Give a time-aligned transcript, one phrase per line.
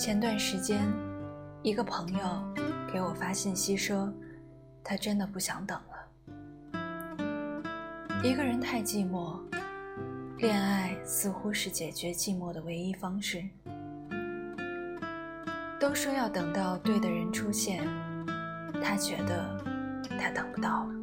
[0.00, 0.80] 前段时间，
[1.62, 2.54] 一个朋友
[2.90, 4.10] 给我发信息说，
[4.82, 5.78] 他真的不想等
[6.72, 6.80] 了。
[8.22, 9.38] 一个人太寂寞，
[10.38, 13.44] 恋爱似乎是解决寂寞的唯一方式。
[15.78, 17.86] 都说要等到对的人出现，
[18.82, 19.62] 他觉得
[20.18, 20.94] 他等不到了。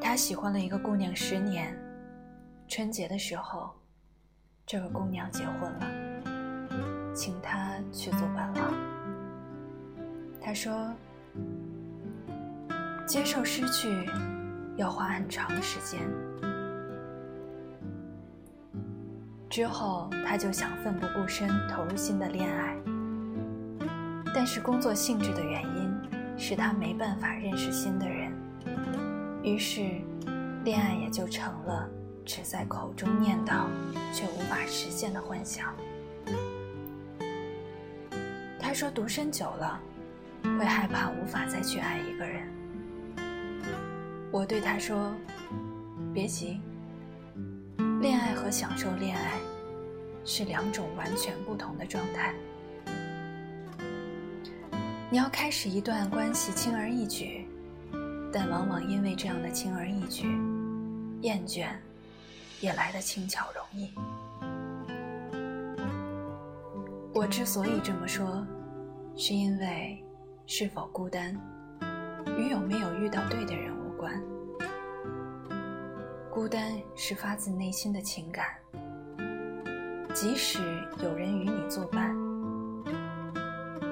[0.00, 1.76] 他喜欢了一个姑娘十年，
[2.68, 3.68] 春节的时候。
[4.64, 5.86] 这个姑娘结婚了，
[7.16, 8.74] 请他去做伴郎。
[10.38, 10.92] 他说
[13.08, 13.88] ：“接受失去
[14.76, 15.98] 要花很长的时间。”
[19.48, 22.76] 之后，他就想奋不顾身投入新的恋爱，
[24.34, 25.90] 但是工作性质的原因
[26.36, 28.30] 使他没办法认识新的人，
[29.42, 29.80] 于是，
[30.64, 31.88] 恋爱也就成了。
[32.28, 33.66] 只在口中念叨，
[34.12, 35.72] 却无法实现的幻想。
[38.76, 39.80] 说：“独身久了，
[40.42, 42.46] 会害怕无法再去爱一个人。”
[44.30, 45.14] 我对他说
[46.12, 46.60] ：“别急，
[48.02, 49.38] 恋爱和享受恋爱
[50.26, 52.34] 是两种完全不同的状态。
[55.08, 57.48] 你要开始一段关系轻而易举，
[58.30, 60.26] 但往往因为这样的轻而易举，
[61.22, 61.68] 厌倦。”
[62.60, 63.92] 也来得轻巧容易。
[67.14, 68.46] 我之所以这么说，
[69.16, 70.04] 是因为
[70.46, 71.34] 是否孤单，
[72.36, 74.22] 与有没有遇到对的人无关。
[76.30, 78.44] 孤单是发自内心的情感，
[80.12, 80.58] 即使
[81.02, 82.14] 有人与你作伴，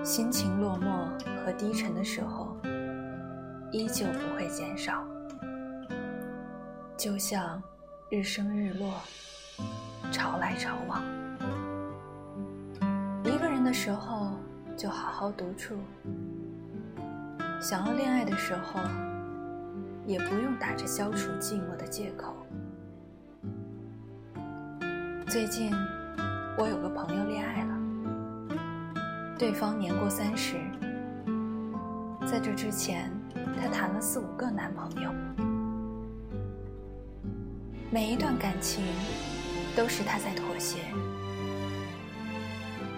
[0.04, 1.08] 心情落寞
[1.42, 2.54] 和低沉的时候，
[3.72, 5.04] 依旧不会减少。
[6.96, 7.62] 就像。
[8.10, 9.00] 日升日落，
[10.12, 11.02] 潮来潮往。
[13.24, 14.34] 一个人的时候，
[14.76, 15.74] 就好好独处；
[17.60, 18.80] 想要恋爱的时候，
[20.04, 22.34] 也不用打着消除寂寞的借口。
[25.28, 25.72] 最近，
[26.58, 27.78] 我有个朋友恋爱了，
[29.38, 30.56] 对方年过三十，
[32.26, 33.10] 在这之前，
[33.60, 35.10] 他谈了四五个男朋友。
[37.90, 38.84] 每一段感情，
[39.76, 40.78] 都是她在妥协，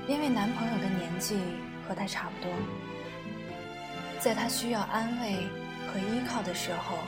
[0.08, 1.36] 因为男朋友的年纪
[1.88, 2.52] 和他差不多，
[4.20, 5.36] 在他需要安慰
[5.86, 6.98] 和依靠的时候，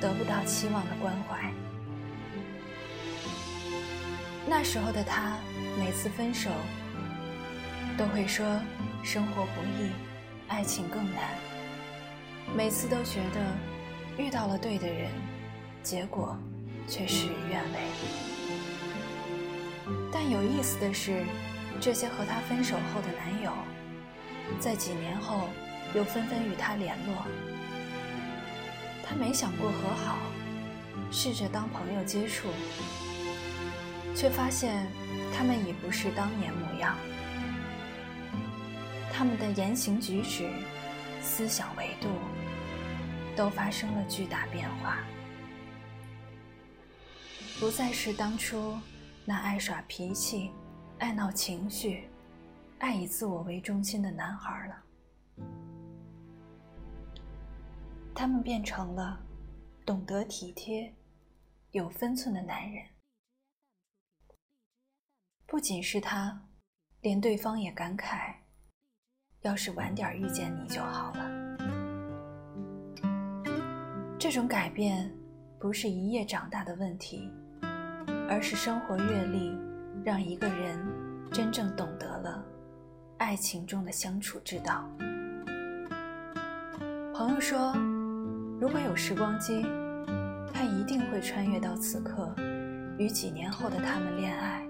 [0.00, 1.52] 得不到期望的关怀。
[4.46, 5.38] 那时候的他，
[5.78, 6.50] 每次分手，
[7.96, 8.44] 都会说
[9.02, 9.90] 生活不易，
[10.48, 11.22] 爱情更难。
[12.56, 15.10] 每次都觉得遇到了对的人，
[15.82, 16.36] 结果。
[16.86, 17.78] 却事与愿违。
[20.12, 21.24] 但有意思的是，
[21.80, 23.50] 这些和他分手后的男友，
[24.60, 25.48] 在几年后
[25.94, 27.26] 又纷纷与他联络。
[29.02, 30.18] 他没想过和好，
[31.10, 32.48] 试着当朋友接触，
[34.14, 34.86] 却发现
[35.36, 36.96] 他们已不是当年模样。
[39.12, 40.48] 他们的言行举止、
[41.22, 42.08] 思想维度，
[43.36, 44.98] 都发生了巨大变化。
[47.60, 48.76] 不再是当初
[49.24, 50.50] 那爱耍脾气、
[50.98, 52.08] 爱闹情绪、
[52.84, 54.84] 爱以自我为中心的男孩了。
[58.14, 59.18] 他们变成了
[59.86, 60.94] 懂得体贴、
[61.70, 62.84] 有分寸的男人。
[65.46, 66.38] 不仅是他，
[67.00, 68.34] 连对方也感慨：
[69.40, 71.30] 要是晚点遇见你就好了。
[74.18, 75.10] 这种改变
[75.58, 77.32] 不是一夜长大的问题。
[78.28, 79.56] 而是生活阅历，
[80.04, 80.78] 让一个人
[81.32, 82.44] 真正懂得了
[83.24, 84.86] 爱情中的相处之道。
[87.14, 87.72] 朋友说，
[88.60, 89.62] 如果有时光机，
[90.52, 92.34] 他一定会穿越到此刻，
[92.98, 94.62] 与几年后的他们恋爱。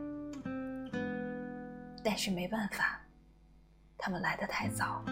[2.04, 3.00] 但是没办法，
[3.98, 5.04] 他们来得太早，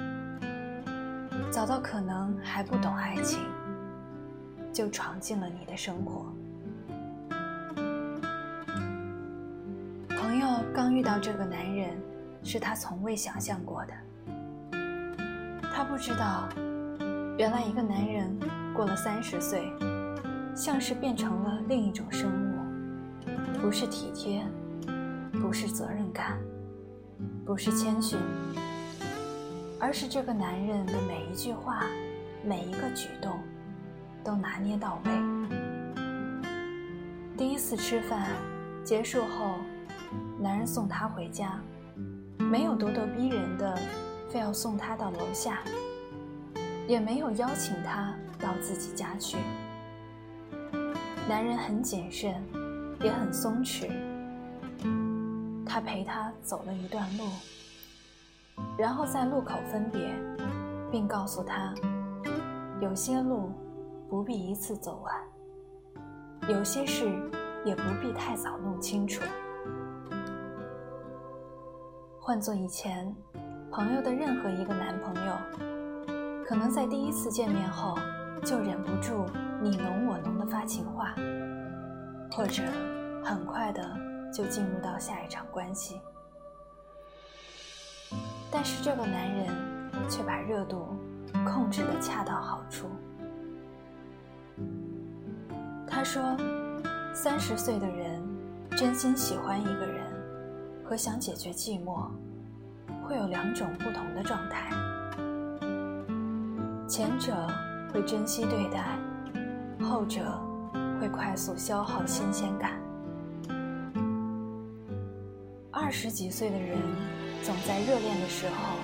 [1.50, 3.40] 早到可能还不懂爱情，
[4.72, 6.32] 就闯进了你的生活。
[10.11, 12.00] 朋友刚遇到这个男人，
[12.44, 13.93] 是他从未想象过的。
[15.75, 16.49] 他不知道，
[17.39, 18.39] 原来一个男人
[18.75, 19.73] 过了三十岁，
[20.55, 24.44] 像是变成了另一种生物，不是体贴，
[25.41, 26.39] 不是责任感，
[27.44, 28.19] 不是谦逊，
[29.81, 31.85] 而是这个男人的每一句话、
[32.44, 33.39] 每一个举动，
[34.23, 35.11] 都拿捏到位。
[37.37, 38.29] 第一次吃饭
[38.85, 39.56] 结束后。
[40.39, 41.61] 男人送她回家，
[42.52, 43.78] 没有咄咄逼人的
[44.28, 45.60] 非要送他到楼下，
[46.87, 49.38] 也没有邀请他到自己家去。
[51.26, 52.44] 男人很谨慎，
[53.00, 53.88] 也很松弛。
[55.64, 57.25] 他陪他走了一段路，
[58.76, 60.14] 然后在路口分别，
[60.90, 61.72] 并告诉他，
[62.82, 63.50] 有些路
[64.10, 67.06] 不必一次走完，有些事
[67.64, 69.22] 也不必太早弄清楚。
[72.24, 73.12] 换做以前，
[73.69, 75.32] 朋友的任何一个男朋友，
[76.46, 77.98] 可能在第一次见面后
[78.44, 79.26] 就忍不住
[79.60, 81.16] 你侬我侬的发情话，
[82.30, 82.62] 或者
[83.24, 83.82] 很快的
[84.32, 86.00] 就进入到下一场关系。
[88.52, 89.48] 但是这个男人
[90.08, 90.96] 却把热度
[91.44, 92.86] 控制的恰到好处。
[95.88, 96.22] 他说
[97.12, 98.22] ：“三十岁的人
[98.76, 99.92] 真心喜欢一个人。”
[100.93, 102.11] 和想解决寂寞，
[103.03, 104.69] 会有两种不同的状态。
[106.87, 107.35] 前者
[107.91, 108.99] 会珍惜对待，
[109.81, 110.39] 后者
[111.00, 112.73] 会快速消耗新鲜感。
[115.71, 116.77] 二十几岁的人
[117.43, 118.77] 总在热恋的时候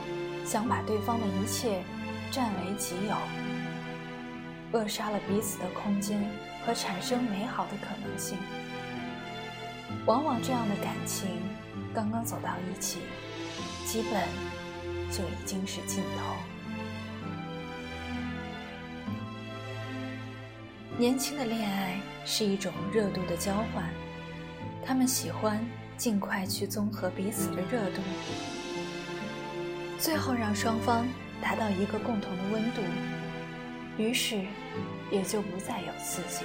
[0.46, 1.82] 想把对方的一切
[2.30, 6.18] 占为己有，扼杀了彼此的空间
[6.64, 8.38] 和产生美好的可能性。
[10.06, 11.28] 往往这样的感情。
[11.98, 13.00] 刚刚走到一起，
[13.84, 14.22] 基本
[15.10, 16.36] 就已经是尽头。
[20.96, 23.92] 年轻的恋爱是一种热度的交换，
[24.86, 25.60] 他们喜欢
[25.96, 28.00] 尽快去综合彼此的热度，
[29.98, 31.04] 最后让双方
[31.42, 32.80] 达到一个共同的温度，
[33.96, 34.44] 于是
[35.10, 36.44] 也就不再有刺激。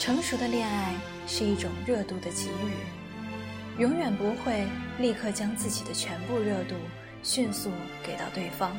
[0.00, 0.94] 成熟的恋爱
[1.26, 4.66] 是一种热度的给予，永远不会
[4.98, 6.74] 立刻将自己的全部热度
[7.22, 7.70] 迅速
[8.02, 8.74] 给到对方，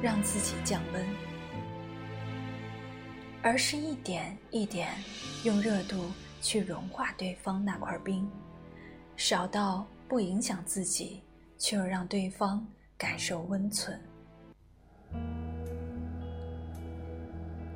[0.00, 1.06] 让自己降温，
[3.42, 4.88] 而是一点一点
[5.44, 6.10] 用热度
[6.40, 8.26] 去融化对方那块冰，
[9.16, 11.22] 少到不影响自己，
[11.58, 12.66] 却又让对方
[12.96, 14.00] 感受温存。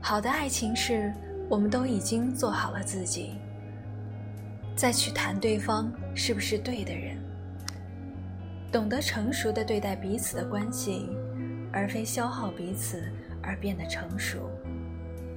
[0.01, 1.13] 好的爱情是。
[1.49, 3.35] 我们都已经做好了自己，
[4.75, 7.17] 再去谈对方是不是对的人，
[8.73, 11.09] 懂得成熟的对待彼此的关系，
[11.73, 13.05] 而非消耗彼此
[13.43, 14.51] 而变得成熟，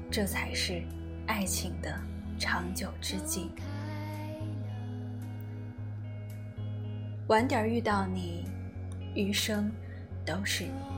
[0.09, 0.81] 这才是
[1.27, 1.93] 爱情的
[2.39, 3.51] 长久之计。
[7.27, 8.45] 晚点遇到你，
[9.13, 9.69] 余生
[10.25, 10.96] 都是你。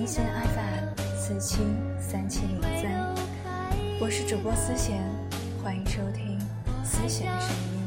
[0.00, 1.58] 一心爱的人四七
[1.98, 3.14] 三七零三。
[3.98, 5.02] 我是主播思贤
[5.60, 6.38] 欢迎收听
[6.84, 7.77] 思贤的声音。